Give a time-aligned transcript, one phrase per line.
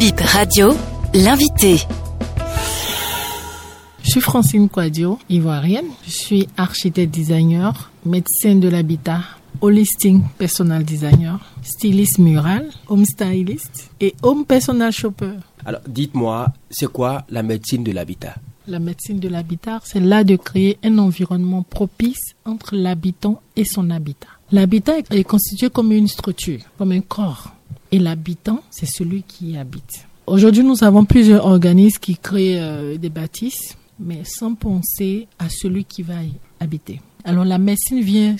[0.00, 0.70] Bip Radio,
[1.12, 1.76] l'invité.
[4.02, 5.90] Je suis Francine Quadio, ivoirienne.
[6.06, 9.20] Je suis architecte designer, médecin de l'habitat,
[9.60, 15.34] holistic personal designer, styliste mural, home stylist et home personal shopper.
[15.66, 18.36] Alors, dites-moi, c'est quoi la médecine de l'habitat?
[18.68, 23.90] La médecine de l'habitat, c'est là de créer un environnement propice entre l'habitant et son
[23.90, 24.28] habitat.
[24.50, 27.52] L'habitat est constitué comme une structure, comme un corps.
[27.92, 30.06] Et l'habitant, c'est celui qui y habite.
[30.26, 35.84] Aujourd'hui, nous avons plusieurs organismes qui créent euh, des bâtisses, mais sans penser à celui
[35.84, 37.00] qui va y habiter.
[37.24, 38.36] Alors la médecine vient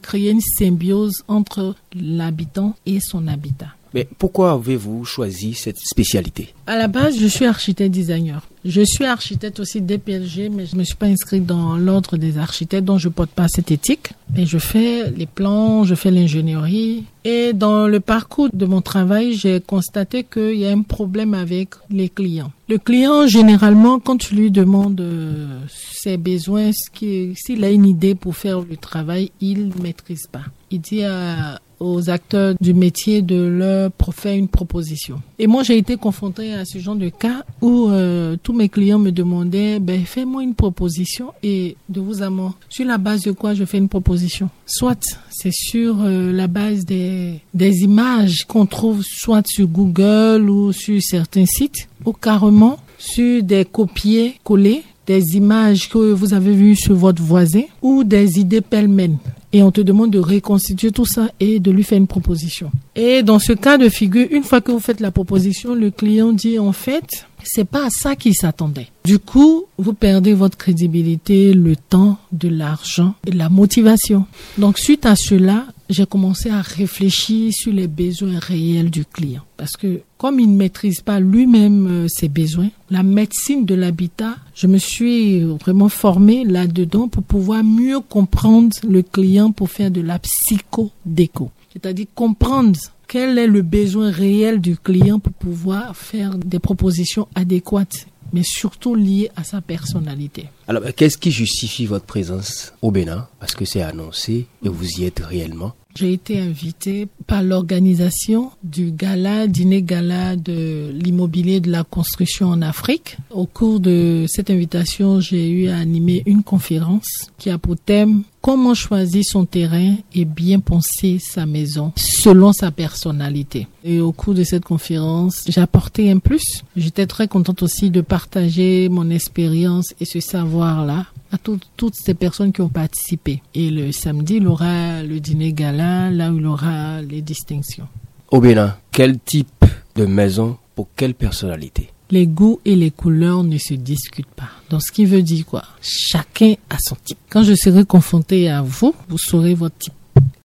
[0.00, 3.74] créer une symbiose entre l'habitant et son habitat.
[3.94, 6.52] Mais pourquoi avez-vous choisi cette spécialité?
[6.66, 8.42] À la base, je suis architecte designer.
[8.64, 12.38] Je suis architecte aussi DPLG, mais je ne me suis pas inscrite dans l'ordre des
[12.38, 14.08] architectes, dont je porte pas cette éthique.
[14.34, 17.04] Mais je fais les plans, je fais l'ingénierie.
[17.24, 21.70] Et dans le parcours de mon travail, j'ai constaté qu'il y a un problème avec
[21.90, 22.50] les clients.
[22.68, 28.34] Le client, généralement, quand tu lui demandes euh, ses besoins, s'il a une idée pour
[28.34, 30.42] faire le travail, il ne maîtrise pas.
[30.70, 35.20] Il dit à, aux acteurs du métier de leur faire une proposition.
[35.38, 38.98] Et moi, j'ai été confrontée à ce genre de cas où euh, tous mes clients
[38.98, 42.54] me demandaient, ben, fais-moi une proposition et de vous à.
[42.68, 44.48] Sur la base de quoi je fais une proposition?
[44.66, 50.72] Soit c'est sur euh, la base des, des images qu'on trouve soit sur Google ou
[50.72, 56.76] sur certains sites, ou carrément sur des copiés collés des images que vous avez vues
[56.76, 59.16] sur votre voisin ou des idées pêle-mêle
[59.54, 62.72] et on te demande de reconstituer tout ça et de lui faire une proposition.
[62.96, 66.32] Et dans ce cas de figure, une fois que vous faites la proposition, le client
[66.32, 68.88] dit en fait, c'est pas à ça qu'il s'attendait.
[69.04, 74.26] Du coup, vous perdez votre crédibilité, le temps, de l'argent et la motivation.
[74.58, 79.42] Donc suite à cela, j'ai commencé à réfléchir sur les besoins réels du client.
[79.56, 84.36] Parce que comme il ne maîtrise pas lui-même euh, ses besoins, la médecine de l'habitat,
[84.54, 90.00] je me suis vraiment formée là-dedans pour pouvoir mieux comprendre le client pour faire de
[90.00, 91.50] la psycho-déco.
[91.72, 92.78] C'est-à-dire comprendre
[93.08, 98.96] quel est le besoin réel du client pour pouvoir faire des propositions adéquates mais surtout
[98.96, 100.48] liées à sa personnalité.
[100.66, 103.28] Alors, qu'est-ce qui justifie votre présence au Bénin?
[103.38, 105.72] Parce que c'est annoncé et vous y êtes réellement.
[105.94, 112.62] J'ai été invitée par l'organisation du gala, dîner gala de l'immobilier de la construction en
[112.62, 113.16] Afrique.
[113.30, 118.24] Au cours de cette invitation, j'ai eu à animer une conférence qui a pour thème
[118.44, 123.66] comment choisir son terrain et bien penser sa maison selon sa personnalité?
[123.82, 126.62] Et au cours de cette conférence, j'ai apporté un plus.
[126.76, 132.52] J'étais très contente aussi de partager mon expérience et ce savoir-là à toutes ces personnes
[132.52, 133.40] qui ont participé.
[133.54, 137.88] Et le samedi, il aura le dîner gala, là où il aura les distinctions.
[138.30, 139.64] Bénin, quel type
[139.96, 141.93] de maison pour quelle personnalité?
[142.10, 144.50] Les goûts et les couleurs ne se discutent pas.
[144.70, 145.64] Donc, ce qui veut dire quoi?
[145.80, 147.18] Chacun a son type.
[147.30, 149.94] Quand je serai confronté à vous, vous saurez votre type.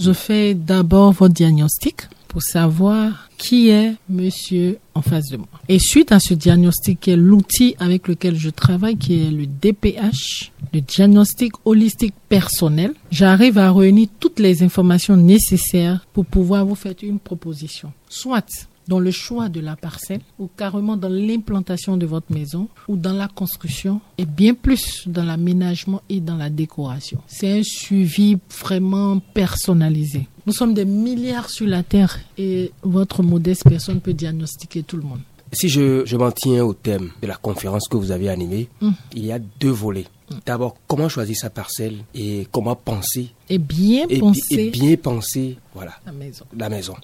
[0.00, 5.48] Je fais d'abord votre diagnostic pour savoir qui est monsieur en face de moi.
[5.68, 9.46] Et suite à ce diagnostic, qui est l'outil avec lequel je travaille, qui est le
[9.46, 16.74] DPH, le diagnostic holistique personnel, j'arrive à réunir toutes les informations nécessaires pour pouvoir vous
[16.74, 17.92] faire une proposition.
[18.08, 22.96] Soit dans le choix de la parcelle ou carrément dans l'implantation de votre maison ou
[22.96, 27.20] dans la construction et bien plus dans l'aménagement et dans la décoration.
[27.26, 30.28] C'est un suivi vraiment personnalisé.
[30.46, 35.02] Nous sommes des milliards sur la Terre et votre modeste personne peut diagnostiquer tout le
[35.02, 35.20] monde.
[35.52, 38.94] Si je, je m'en tiens au thème de la conférence que vous avez animée, hum.
[39.14, 40.06] il y a deux volets.
[40.30, 40.40] Hum.
[40.46, 43.28] D'abord, comment choisir sa parcelle et comment penser.
[43.50, 44.54] Et bien penser.
[44.54, 45.92] Et bien penser, voilà.
[46.06, 46.46] La maison.
[46.56, 46.94] La maison.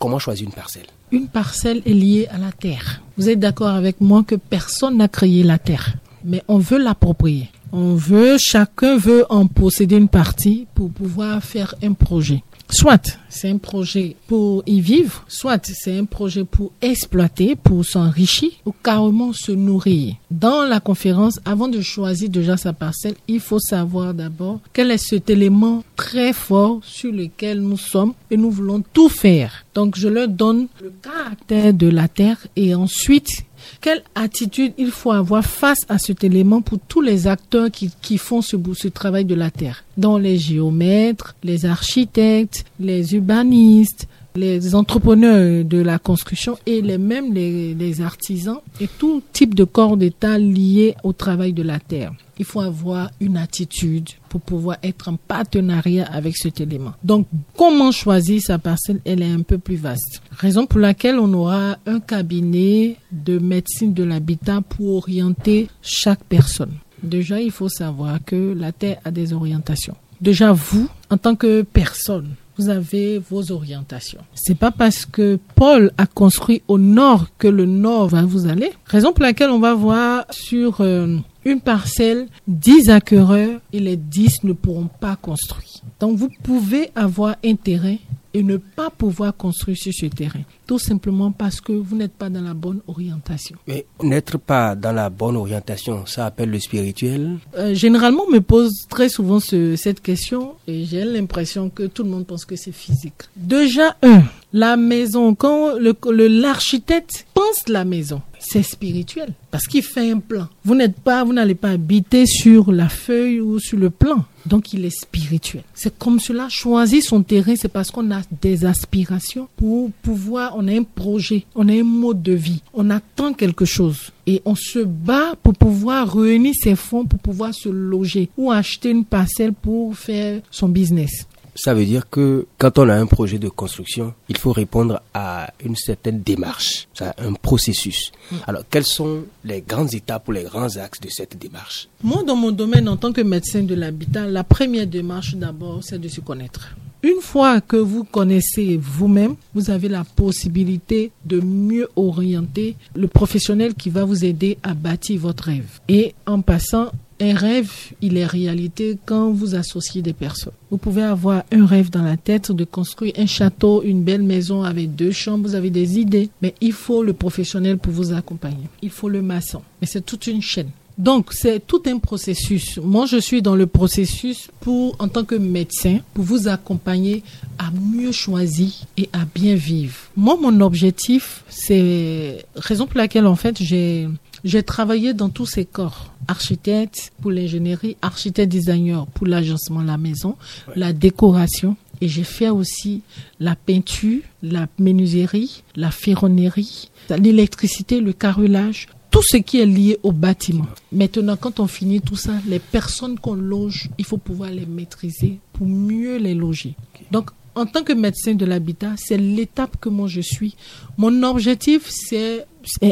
[0.00, 3.02] Comment choisir une parcelle Une parcelle est liée à la terre.
[3.16, 5.94] Vous êtes d'accord avec moi que personne n'a créé la terre,
[6.24, 7.50] mais on veut l'approprier.
[7.72, 12.42] On veut, chacun veut en posséder une partie pour pouvoir faire un projet.
[12.70, 18.50] Soit c'est un projet pour y vivre, soit c'est un projet pour exploiter, pour s'enrichir
[18.66, 20.16] ou carrément se nourrir.
[20.30, 24.98] Dans la conférence, avant de choisir déjà sa parcelle, il faut savoir d'abord quel est
[24.98, 29.64] cet élément très fort sur lequel nous sommes et nous voulons tout faire.
[29.78, 33.44] Donc je leur donne le caractère de la terre et ensuite
[33.80, 38.42] quelle attitude il faut avoir face à cet élément pour tous les acteurs qui, font
[38.42, 44.08] ce travail de la terre, dont les géomètres, les architectes, les urbanistes,
[44.38, 49.96] les entrepreneurs de la construction et les mêmes les, artisans et tout type de corps
[49.96, 55.08] d'État lié au travail de la terre il faut avoir une attitude pour pouvoir être
[55.08, 56.92] en partenariat avec cet élément.
[57.02, 57.26] Donc,
[57.56, 59.00] comment choisir sa parcelle?
[59.04, 60.22] Elle est un peu plus vaste.
[60.30, 66.74] Raison pour laquelle on aura un cabinet de médecine de l'habitat pour orienter chaque personne.
[67.02, 69.96] Déjà, il faut savoir que la Terre a des orientations.
[70.20, 74.20] Déjà, vous, en tant que personne, vous avez vos orientations.
[74.34, 78.72] C'est pas parce que Paul a construit au nord que le nord va vous aller.
[78.86, 84.44] Raison pour laquelle on va voir sur euh, une parcelle, 10 acquéreurs et les 10
[84.44, 85.82] ne pourront pas construire.
[86.00, 87.98] Donc vous pouvez avoir intérêt
[88.34, 90.40] et ne pas pouvoir construire sur ce terrain.
[90.66, 93.56] Tout simplement parce que vous n'êtes pas dans la bonne orientation.
[93.66, 98.40] Mais n'être pas dans la bonne orientation, ça appelle le spirituel euh, Généralement, on me
[98.40, 102.72] pose très souvent cette question et j'ai l'impression que tout le monde pense que c'est
[102.72, 103.14] physique.
[103.34, 110.18] Déjà, un, la maison, quand l'architecte pense la maison, c'est spirituel parce qu'il fait un
[110.18, 110.48] plan.
[110.64, 114.24] Vous n'êtes pas, vous n'allez pas habiter sur la feuille ou sur le plan.
[114.46, 115.62] Donc il est spirituel.
[115.74, 120.68] C'est comme cela, choisir son terrain, c'est parce qu'on a des aspirations pour pouvoir, on
[120.68, 124.10] a un projet, on a un mode de vie, on attend quelque chose.
[124.26, 128.90] Et on se bat pour pouvoir réunir ses fonds pour pouvoir se loger ou acheter
[128.90, 131.26] une parcelle pour faire son business.
[131.60, 135.52] Ça veut dire que quand on a un projet de construction, il faut répondre à
[135.64, 138.12] une certaine démarche, un processus.
[138.30, 138.36] Mm.
[138.46, 141.88] Alors, quelles sont les grandes étapes ou les grands axes de cette démarche?
[142.04, 145.98] Moi, dans mon domaine, en tant que médecin de l'habitat, la première démarche d'abord, c'est
[145.98, 146.76] de se connaître.
[147.02, 153.74] Une fois que vous connaissez vous-même, vous avez la possibilité de mieux orienter le professionnel
[153.74, 155.80] qui va vous aider à bâtir votre rêve.
[155.88, 160.52] Et en passant, un rêve, il est réalité quand vous associez des personnes.
[160.70, 164.62] Vous pouvez avoir un rêve dans la tête de construire un château, une belle maison
[164.62, 168.68] avec deux chambres, vous avez des idées, mais il faut le professionnel pour vous accompagner.
[168.82, 169.62] Il faut le maçon.
[169.80, 170.70] Mais c'est toute une chaîne.
[170.98, 172.78] Donc, c'est tout un processus.
[172.82, 177.22] Moi, je suis dans le processus pour, en tant que médecin, pour vous accompagner
[177.56, 179.94] à mieux choisir et à bien vivre.
[180.16, 184.08] Moi, mon objectif, c'est raison pour laquelle, en fait, j'ai,
[184.42, 189.98] j'ai travaillé dans tous ces corps architecte pour l'ingénierie, architecte designer pour l'agencement de la
[189.98, 190.36] maison,
[190.76, 191.76] la décoration.
[192.00, 193.02] Et j'ai fait aussi
[193.40, 200.12] la peinture, la menuiserie, la ferronnerie, l'électricité, le carrelage, tout ce qui est lié au
[200.12, 200.66] bâtiment.
[200.92, 205.40] Maintenant, quand on finit tout ça, les personnes qu'on loge, il faut pouvoir les maîtriser
[205.54, 206.74] pour mieux les loger.
[207.10, 210.54] Donc, en tant que médecin de l'habitat, c'est l'étape que moi je suis.
[210.96, 212.46] Mon objectif, c'est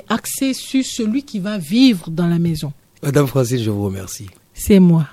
[0.08, 2.72] axé sur celui qui va vivre dans la maison.
[3.02, 4.28] Madame Francis, je vous remercie.
[4.54, 5.06] C'est moi.